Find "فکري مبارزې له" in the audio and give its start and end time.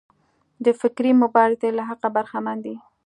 0.81-1.83